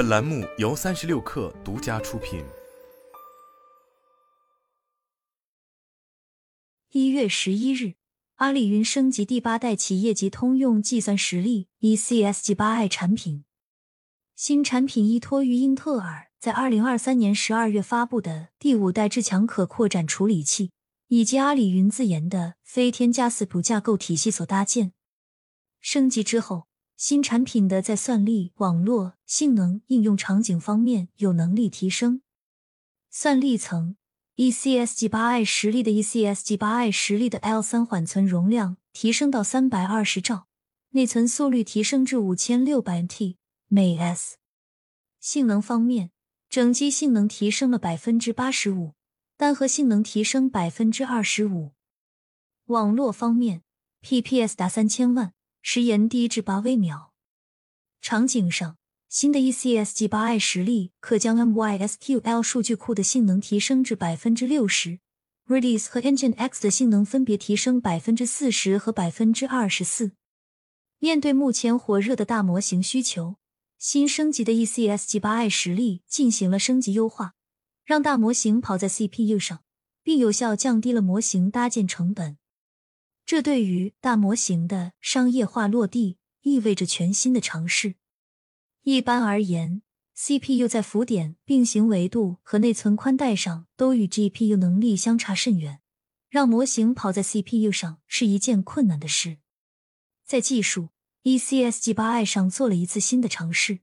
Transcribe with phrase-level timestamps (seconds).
[0.00, 2.42] 本栏目由三十六氪独家出品。
[6.92, 7.96] 一月十一日，
[8.36, 13.44] 阿里云升级第八代企业级通用计算实力 ECSG 八 i 产品。
[14.34, 20.70] 新产品依托于英特尔在二零二三年十二月发布的第五代至强可扩展处理器，
[21.08, 24.94] 以及阿里云自研的飞天加斯普架构体系所搭建。
[25.78, 26.68] 升级之后，
[27.00, 32.20] 新产品的在算力、网络、性能、应用场景方面有能力提升。
[33.08, 33.96] 算力层。
[34.36, 40.46] ECSG 八 i 实力的 ECSG 八 i 实力的 L 三缓存容量提升到三百二十兆，
[40.90, 44.36] 内存速率提升至五千六百 T 每 s。
[45.18, 46.10] 性能方面，
[46.50, 48.92] 整机性能提升了百分之八十五，
[49.38, 51.72] 单核性能提升百分之二十五。
[52.66, 53.62] 网络方面
[54.02, 55.32] ，PPS 达三千万，
[55.62, 57.12] 时延低至八微秒。
[58.00, 58.76] 场景上。
[59.10, 65.00] 新的 ECSG 八 i 实力可将 MySQL 数据库的性能提升至百分之六十
[65.48, 70.12] ，Redis 和 Engine X 的性能分别提升百分之四十和百分之二十四。
[71.00, 73.34] 面对目前火热的大模型需求，
[73.80, 77.34] 新升级的 ECSG 八 i 实力进行了升级优化，
[77.84, 79.64] 让大模型跑在 CPU 上，
[80.04, 82.38] 并有效降低了模型搭建成本。
[83.30, 87.94] 这对于大模型的商业化落地意味着全新的尝试。
[88.82, 89.82] 一般而言
[90.16, 95.80] ，CPU 在浮点、并行维度和内存宽带上都与 GPU 能力相差甚远，
[96.28, 99.38] 让模型跑在 CPU 上是一件困难的事。
[100.26, 100.88] 在技术
[101.22, 103.78] ECSG 八 i 上做了一次新的尝试，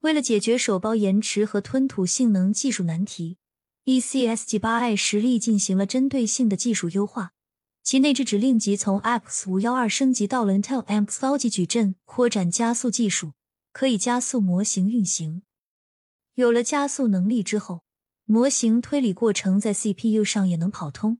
[0.00, 3.36] 为了解决手包延迟和吞吐性能技术难题
[3.84, 7.33] ，ECSG 八 i 实力进行了针对性的技术优化，
[7.84, 13.34] 其内置指令集从 X 五幺二升级到了 Intel Amps 高级矩阵扩展加速技术。
[13.74, 15.42] 可以加速模型运行。
[16.34, 17.82] 有了加速能力之后，
[18.24, 21.18] 模型推理过程在 CPU 上也能跑通，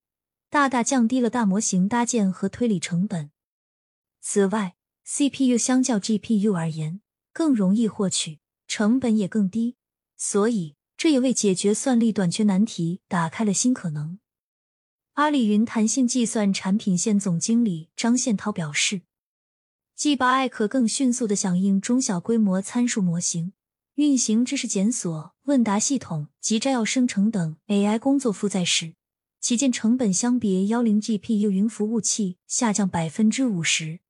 [0.50, 3.32] 大大降低了大模型搭建和推理成本。
[4.20, 7.00] 此外，CPU 相较 GPU 而言
[7.32, 8.38] 更容易获取，
[8.68, 9.74] 成本也更低，
[10.16, 14.20] 所以这也为解决算力短缺难题打开了新可能。
[15.14, 19.02] 阿里云弹性计算产品线总经理张宪涛表示。
[19.94, 23.52] G 八 i 可更迅速的响应中小规模参数模型
[23.94, 28.94] 运行知识检索、问答系统及摘要生成等 AI 工作负载时，
[29.40, 34.00] 旗舰成本相比幺零 GPU 云服务器下降百分之五十。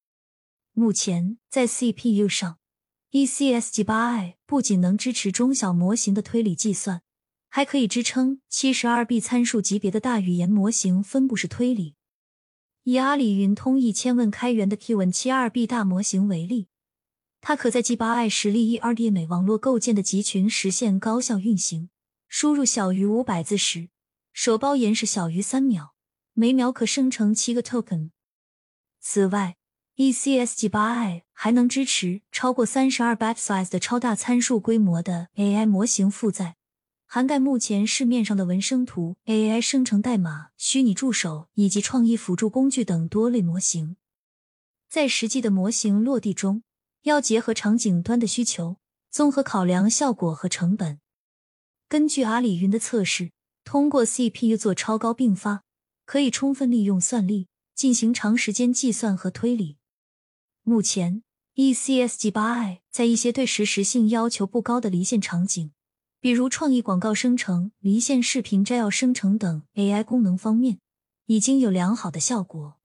[0.72, 2.56] 目前在 CPU 上
[3.10, 7.02] ，ECSG 八 i 不仅能支持中小模型的推理计算，
[7.56, 11.94] 还可以支撑七十二 B 参数级别的大语言模型分布式推理。
[12.82, 16.66] 以阿里云通义千问开源的 Qwen 七二 B 大模型为例，
[17.40, 21.90] 它可在 G 八 i 实力 E r d m 网络构建的集群实现高效运行。
[22.26, 23.88] 输入小于五百字时，
[24.32, 25.94] 首包延时小于三秒，
[26.32, 28.10] 每秒可生成七个 token。
[28.98, 29.54] 此外
[29.94, 36.56] ，ECSG 八 i 还能支持超过三十二 byte size 的超大参数规模的 AI 模型负载。
[37.14, 43.94] 涵盖目前市面上的文生图、AI 生成代码、虚拟助手以及创意辅助工具等多类模型，
[44.88, 46.64] 在实际的模型落地中，
[47.02, 48.78] 要结合场景端的需求，
[49.12, 50.98] 综合考量效果和成本。
[51.88, 53.30] 根据阿里云的测试，
[53.62, 55.62] 通过 CPU 做超高并发，
[56.04, 59.76] 可以充分利用算力进行长时间计算和推理。
[60.64, 61.22] 目前
[61.54, 65.70] ，ECSG 八 i 在一些对实时性要求不高的离线场景。
[66.24, 70.78] 比如创意广告生成、离线视频摘要生成等 AI 功能方面，
[71.26, 72.76] 已经有良好的效果。